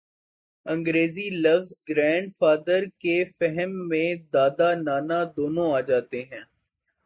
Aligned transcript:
انگریزی 0.65 1.27
لفظ 1.43 1.67
grand 1.89 2.27
father 2.37 2.81
کے 2.99 3.15
فہم 3.37 3.71
میں 3.89 4.09
دادا، 4.33 4.69
نانا 4.85 5.19
دونوں 5.37 5.69
آ 5.73 5.79
جاتے 5.89 6.19
ہیں۔ 6.21 6.43